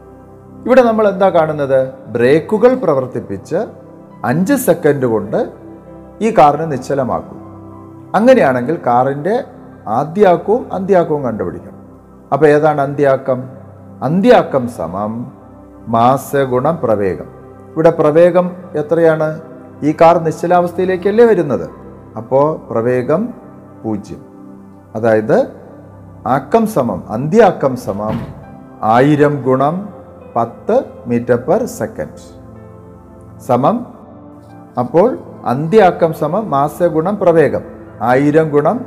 ഇവിടെ 0.65 0.81
നമ്മൾ 0.81 1.07
എന്താ 1.07 1.29
കാണുന്നത്? 1.29 1.93
ബ്രേക്കുകൾ 1.93 2.75
പ്രവർത്തിപ്പിച്ച് 2.75 3.55
അഞ്ച് 4.25 4.53
സെക്കൻഡ് 4.53 5.05
കൊണ്ട് 5.05 5.51
ഈ 6.21 6.31
കാറിനെ 6.31 6.65
നിശ്ചലമാക്കും. 6.65 7.41
അങ്ങനെയാണെങ്കിൽ 8.15 8.79
കാറിന്റെ 8.85 9.43
ആദ്യാക്കവും 9.87 10.73
അന്ത്യാക്കവും 10.73 11.23
കണ്ടുപിടിക്കണം. 11.23 11.81
അപ്പോൾ 12.33 12.45
ഏതാണ് 12.45 12.81
അന്ത്യാക്കം 12.81 13.43
അന്ത്യാക്കം 14.03 14.67
സമം 14.67 15.31
മാസ 15.87 16.35
ഗുണം 16.35 16.79
പ്രവേഗം. 16.83 17.25
ഇവിടെ 17.73 17.89
പ്രവേഗം 17.89 18.51
എത്രയാണ്? 18.75 19.41
ഈ 19.83 19.95
കാർ 20.01 20.17
നിശ്ചലാവസ്ഥയിലേക്കല്ലേ 20.17 21.25
വരുന്നത്? 21.25 21.69
അപ്പോൾ 22.17 22.57
പ്രവേഗം 22.57 23.33
പൂജ്യം. 23.83 24.30
അതായത് 24.95 25.47
ആക്കം 26.27 26.67
സമം 26.67 27.03
അന്ത്യാക്കം 27.09 27.75
സമം 27.75 28.27
ആയിരം 28.83 29.41
ഗുണം 29.41 29.89
പത്ത് 30.35 30.83
മീറ്റർ 31.07 31.35
പെർ 31.35 31.65
സെക്കൻഡ്. 31.65 33.41
സമം 33.47 33.87
അപ്പോൾ 34.79 35.17
അന്ത്യാക്കം 35.45 36.13
സമം 36.13 36.49
മാസ 36.49 36.83
ഗുണം 36.83 37.17
പ്രവേഗം 37.17 37.61
ആയിരം 38.01 38.49
ഗുണം 38.49 38.85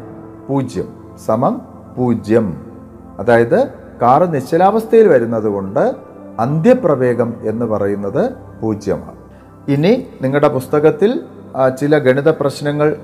പൂജ്യം. 0.48 0.88
സമം 1.26 1.60
പൂജ്യം. 1.96 2.66
അതായത് 3.18 3.68
കാറ് 4.02 4.34
നിശ്ചലാവസ്ഥയിൽ 4.34 5.08
വരുന്നത് 5.08 5.44
കൊണ്ട് 5.44 5.94
അന്ത്യപ്രവേഗം 6.38 7.34
എന്ന് 7.42 7.66
പറയുന്നത് 7.66 8.32
പൂജ്യമാണ്. 8.62 9.16
ഇനി 9.68 10.06
നിങ്ങളുടെ 10.22 10.48
പുസ്തകത്തിൽ 10.48 11.20
ചില 11.80 11.98
ഗണിത 11.98 12.30
പ്രശ്നങ്ങൾ 12.30 12.96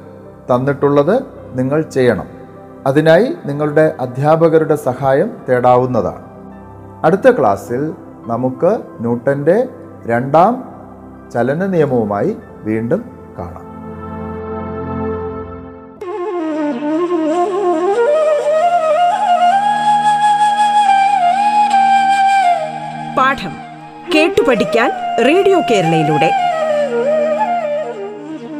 തന്നിട്ടുള്ളത് 0.54 1.22
നിങ്ങൾ 1.54 1.82
ചെയ്യണം. 1.82 2.39
അതിനായി 2.86 3.36
നിങ്ങളുടെ 3.44 3.94
അധ്യാപകരുടെ 4.00 4.74
സഹായം 4.74 5.36
തേടാവുന്നതാണ്. 5.48 6.24
അടുത്ത 7.04 7.30
ക്ലാസ്സിൽ 7.30 7.94
നമുക്ക് 8.26 8.78
ന്യൂട്ടന്റെ 9.00 9.68
രണ്ടാം 10.06 10.74
ചലന 11.34 11.66
നിയമവുമായി 11.66 12.36
വീണ്ടും 12.62 13.04
കാണാം. 13.38 13.70
പാഠം 23.18 23.52
കേട്ടു 24.14 24.42
പഠിക്കാൻ 24.48 24.90
റേഡിയോ 25.26 25.60
കേരളയിലൂടെ. 25.70 26.30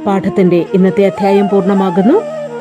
പാഠത്തിന്റെ 0.07 0.67
ഇന്നത്തെ 0.75 1.07
അധ്യായം 1.07 1.49
പൂർണമാകുന്നു. 1.49 2.40